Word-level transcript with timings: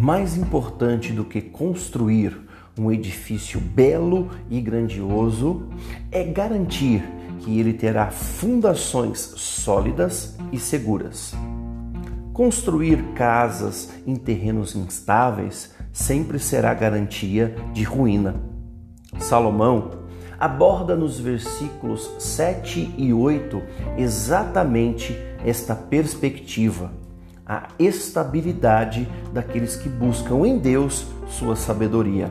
Mais 0.00 0.34
importante 0.34 1.12
do 1.12 1.26
que 1.26 1.42
construir 1.42 2.34
um 2.78 2.90
edifício 2.90 3.60
belo 3.60 4.30
e 4.48 4.58
grandioso 4.58 5.68
é 6.10 6.24
garantir 6.24 7.04
que 7.40 7.60
ele 7.60 7.74
terá 7.74 8.10
fundações 8.10 9.18
sólidas 9.18 10.38
e 10.50 10.58
seguras. 10.58 11.34
Construir 12.32 13.12
casas 13.12 13.90
em 14.06 14.16
terrenos 14.16 14.74
instáveis 14.74 15.74
sempre 15.92 16.38
será 16.38 16.72
garantia 16.72 17.54
de 17.74 17.82
ruína. 17.82 18.36
Salomão 19.18 19.90
aborda 20.38 20.96
nos 20.96 21.20
versículos 21.20 22.10
7 22.18 22.94
e 22.96 23.12
8 23.12 23.62
exatamente 23.98 25.14
esta 25.44 25.74
perspectiva, 25.74 26.90
a 27.50 27.66
estabilidade 27.80 29.08
daqueles 29.34 29.74
que 29.74 29.88
buscam 29.88 30.46
em 30.46 30.56
Deus 30.56 31.04
sua 31.30 31.56
sabedoria. 31.56 32.30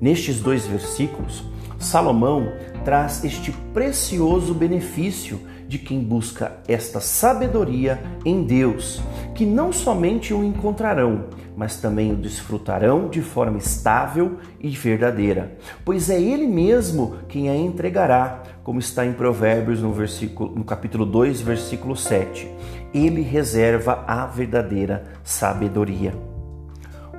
Nestes 0.00 0.38
dois 0.38 0.64
versículos, 0.64 1.42
Salomão 1.78 2.52
traz 2.84 3.24
este 3.24 3.52
precioso 3.72 4.52
benefício 4.52 5.40
de 5.68 5.78
quem 5.78 6.00
busca 6.00 6.52
esta 6.66 6.98
sabedoria 6.98 8.00
em 8.24 8.42
Deus, 8.42 9.00
que 9.34 9.44
não 9.44 9.70
somente 9.70 10.32
o 10.32 10.42
encontrarão, 10.42 11.26
mas 11.54 11.76
também 11.76 12.10
o 12.10 12.16
desfrutarão 12.16 13.08
de 13.08 13.20
forma 13.20 13.58
estável 13.58 14.38
e 14.58 14.70
verdadeira, 14.70 15.58
pois 15.84 16.08
é 16.08 16.20
ele 16.20 16.46
mesmo 16.46 17.16
quem 17.28 17.50
a 17.50 17.56
entregará, 17.56 18.42
como 18.64 18.78
está 18.78 19.04
em 19.04 19.12
Provérbios 19.12 19.82
no 19.82 19.92
versículo 19.92 20.54
no 20.56 20.64
capítulo 20.64 21.04
2, 21.04 21.42
versículo 21.42 21.94
7. 21.94 22.50
Ele 22.94 23.20
reserva 23.20 24.04
a 24.06 24.26
verdadeira 24.26 25.04
sabedoria. 25.22 26.14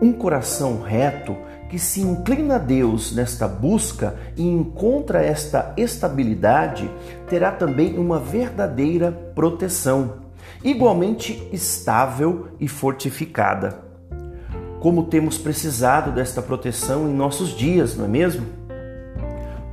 Um 0.00 0.12
coração 0.12 0.82
reto 0.82 1.36
que 1.68 1.78
se 1.78 2.00
inclina 2.00 2.56
a 2.56 2.58
Deus 2.58 3.14
nesta 3.14 3.48
busca 3.48 4.16
e 4.36 4.42
encontra 4.42 5.24
esta 5.24 5.72
estabilidade, 5.76 6.90
terá 7.28 7.50
também 7.50 7.98
uma 7.98 8.18
verdadeira 8.18 9.10
proteção, 9.34 10.14
igualmente 10.62 11.48
estável 11.52 12.48
e 12.60 12.68
fortificada. 12.68 13.84
Como 14.80 15.04
temos 15.04 15.38
precisado 15.38 16.12
desta 16.12 16.40
proteção 16.40 17.08
em 17.08 17.14
nossos 17.14 17.50
dias, 17.50 17.96
não 17.96 18.04
é 18.04 18.08
mesmo? 18.08 18.46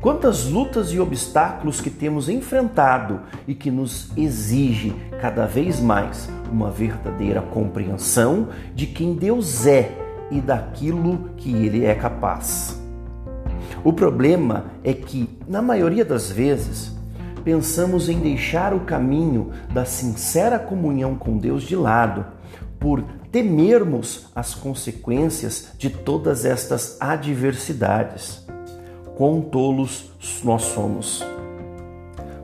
Quantas 0.02 0.46
lutas 0.46 0.92
e 0.92 1.00
obstáculos 1.00 1.80
que 1.80 1.90
temos 1.90 2.28
enfrentado 2.28 3.22
e 3.48 3.56
que 3.56 3.72
nos 3.72 4.12
exige 4.18 4.94
cada 5.22 5.46
vez 5.46 5.80
mais 5.80 6.28
uma 6.52 6.70
verdadeira 6.70 7.42
compreensão 7.42 8.50
de 8.76 8.86
quem 8.86 9.14
Deus 9.14 9.66
é 9.66 10.03
e 10.32 10.42
daquilo 10.42 11.30
que 11.38 11.52
ele 11.54 11.86
é 11.86 11.94
capaz. 11.96 12.80
O 13.84 13.92
problema 13.92 14.66
é 14.84 14.94
que, 14.94 15.30
na 15.48 15.62
maioria 15.62 16.06
das 16.06 16.32
vezes, 16.32 16.92
pensamos 17.44 18.08
em 18.08 18.20
deixar 18.20 18.74
o 18.74 18.82
caminho 18.82 19.52
da 19.74 19.86
sincera 19.86 20.58
comunhão 20.58 21.16
com 21.16 21.38
Deus 21.38 21.64
de 21.64 21.76
lado 21.76 22.26
por 22.80 23.04
temermos 23.32 24.28
as 24.36 24.54
consequências 24.54 25.70
de 25.78 25.90
todas 25.90 26.46
estas 26.46 26.98
adversidades. 27.00 28.46
Quão 29.16 29.42
tolos 29.42 30.12
nós 30.44 30.64
somos! 30.64 31.26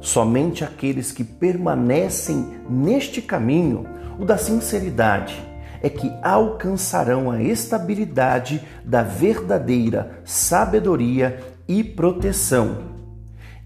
Somente 0.01 0.63
aqueles 0.63 1.11
que 1.11 1.23
permanecem 1.23 2.53
neste 2.69 3.21
caminho, 3.21 3.85
o 4.17 4.25
da 4.25 4.37
sinceridade, 4.37 5.35
é 5.81 5.89
que 5.89 6.11
alcançarão 6.21 7.31
a 7.31 7.41
estabilidade 7.41 8.63
da 8.83 9.01
verdadeira 9.01 10.21
sabedoria 10.23 11.39
e 11.67 11.83
proteção. 11.83 12.77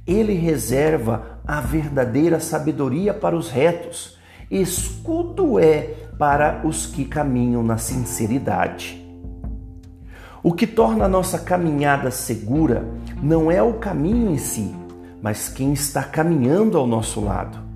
Ele 0.06 0.34
reserva 0.34 1.40
a 1.47 1.62
verdadeira 1.62 2.40
sabedoria 2.40 3.13
para 3.13 3.35
os 3.35 3.50
retos, 3.50 4.18
escudo 4.51 5.59
é 5.59 5.96
para 6.18 6.62
os 6.66 6.85
que 6.85 7.06
caminham 7.06 7.63
na 7.63 7.78
sinceridade. 7.78 9.01
O 10.44 10.51
que 10.53 10.68
torna 10.68 11.06
a 11.06 11.09
nossa 11.09 11.40
caminhada 11.40 12.12
segura 12.12 12.85
não 13.22 13.50
é 13.50 13.63
o 13.63 13.75
caminho 13.75 14.30
em 14.30 14.38
si, 14.38 14.75
mas 15.22 15.47
quem 15.47 15.72
está 15.72 16.03
caminhando 16.03 16.78
ao 16.78 16.85
nosso 16.85 17.22
lado 17.22 17.72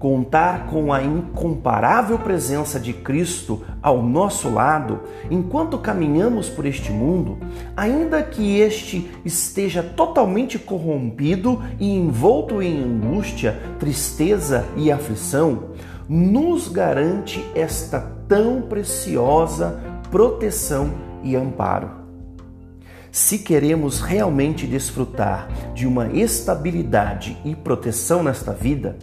contar 0.00 0.66
com 0.68 0.94
a 0.94 1.02
incomparável 1.02 2.18
presença 2.18 2.80
de 2.80 2.94
Cristo 2.94 3.62
ao 3.82 4.02
nosso 4.02 4.48
lado 4.48 5.00
enquanto 5.30 5.76
caminhamos 5.76 6.48
por 6.48 6.64
este 6.64 6.90
mundo, 6.90 7.36
ainda 7.76 8.22
que 8.22 8.58
este 8.58 9.10
esteja 9.26 9.82
totalmente 9.82 10.58
corrompido 10.58 11.62
e 11.78 11.94
envolto 11.94 12.62
em 12.62 12.82
angústia, 12.82 13.60
tristeza 13.78 14.64
e 14.74 14.90
aflição, 14.90 15.64
nos 16.08 16.66
garante 16.68 17.44
esta 17.54 18.00
tão 18.26 18.62
preciosa 18.62 19.78
proteção 20.10 20.94
e 21.22 21.36
amparo. 21.36 21.90
Se 23.12 23.38
queremos 23.38 24.00
realmente 24.00 24.66
desfrutar 24.66 25.48
de 25.74 25.86
uma 25.86 26.06
estabilidade 26.06 27.36
e 27.44 27.54
proteção 27.54 28.22
nesta 28.22 28.52
vida, 28.52 28.96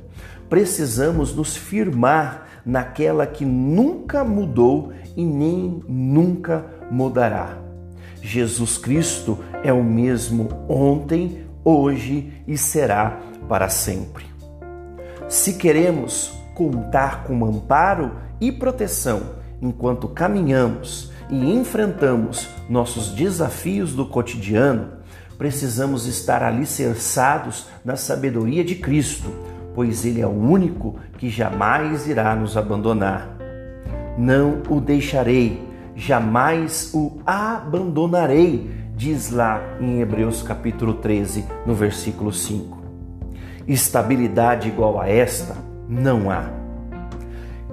precisamos 0.50 1.36
nos 1.36 1.56
firmar 1.56 2.48
naquela 2.66 3.26
que 3.26 3.46
nunca 3.46 4.24
mudou 4.24 4.92
e 5.16 5.26
nem 5.26 5.82
nunca 5.88 6.66
mudará. 6.92 7.58
Jesus 8.22 8.78
Cristo 8.78 9.40
é 9.64 9.72
o 9.72 9.84
mesmo 9.84 10.50
ontem, 10.68 11.46
hoje 11.64 12.34
e 12.48 12.58
será 12.58 13.20
para 13.48 13.70
sempre. 13.70 14.26
Se 15.30 15.54
queremos 15.54 16.32
contar 16.54 17.24
com 17.24 17.46
amparo 17.46 18.14
e 18.40 18.52
proteção 18.52 19.38
enquanto 19.62 20.08
caminhamos 20.08 21.12
e 21.30 21.54
enfrentamos 21.54 22.48
nossos 22.70 23.10
desafios 23.10 23.94
do 23.94 24.06
cotidiano, 24.06 24.98
precisamos 25.38 26.06
estar 26.06 26.44
alicerçados 26.44 27.68
na 27.84 27.96
sabedoria 27.96 28.64
de 28.64 28.76
Cristo 28.76 29.32
pois 29.78 30.06
Ele 30.06 30.22
é 30.22 30.26
o 30.26 30.32
único 30.32 30.96
que 31.20 31.30
jamais 31.30 32.08
irá 32.08 32.36
nos 32.36 32.58
abandonar. 32.58 33.38
Não 34.18 34.64
o 34.68 34.82
deixarei, 34.82 35.62
jamais 35.96 36.90
o 36.96 37.20
abandonarei, 37.24 38.72
diz 38.96 39.30
lá 39.30 39.62
em 39.80 40.02
Hebreus 40.02 40.42
capítulo 40.42 40.96
13, 40.96 41.46
no 41.64 41.76
versículo 41.76 42.34
5. 42.34 42.76
Estabilidade 43.68 44.68
igual 44.68 45.00
a 45.00 45.08
esta 45.08 45.56
não 45.88 46.32
há. 46.32 46.50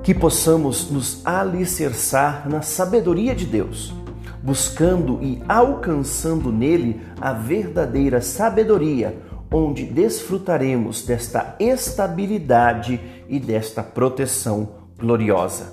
Que 0.03 0.13
possamos 0.13 0.91
nos 0.91 1.27
alicerçar 1.27 2.47
na 2.47 2.61
sabedoria 2.61 3.35
de 3.35 3.47
Deus, 3.47 3.95
buscando 4.43 5.21
e 5.23 5.43
alcançando 5.49 6.53
nele 6.53 7.01
a 7.19 7.33
verdadeira 7.33 8.21
sabedoria 8.21 9.17
onde 9.55 9.85
desfrutaremos 9.85 11.03
desta 11.03 11.55
estabilidade 11.61 13.01
e 13.29 13.39
desta 13.39 13.85
proteção 13.85 14.69
gloriosa. 14.99 15.73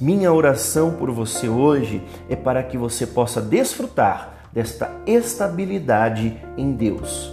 Minha 0.00 0.32
oração 0.32 0.90
por 0.90 1.12
você 1.12 1.48
hoje 1.48 2.02
é 2.28 2.34
para 2.34 2.60
que 2.60 2.76
você 2.76 3.06
possa 3.06 3.40
desfrutar 3.40 4.48
desta 4.52 4.90
estabilidade 5.06 6.36
em 6.56 6.72
Deus. 6.72 7.32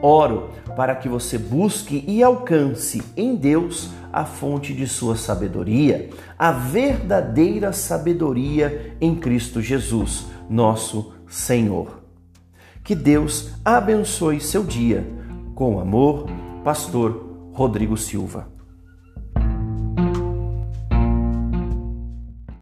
Oro 0.00 0.50
para 0.76 0.94
que 0.94 1.08
você 1.08 1.36
busque 1.36 2.04
e 2.06 2.22
alcance 2.22 3.02
em 3.16 3.34
Deus 3.34 3.90
a 4.12 4.24
fonte 4.24 4.72
de 4.72 4.86
sua 4.86 5.16
sabedoria, 5.16 6.08
a 6.38 6.52
verdadeira 6.52 7.72
sabedoria 7.72 8.96
em 9.00 9.16
Cristo 9.16 9.60
Jesus, 9.60 10.26
nosso 10.48 11.12
Senhor. 11.28 11.99
Que 12.82 12.94
Deus 12.94 13.52
abençoe 13.64 14.40
seu 14.40 14.64
dia. 14.64 15.06
Com 15.54 15.78
amor, 15.78 16.26
Pastor 16.64 17.52
Rodrigo 17.52 17.96
Silva. 17.96 18.59